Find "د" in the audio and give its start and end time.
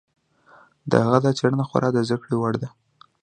0.89-0.91, 1.93-1.97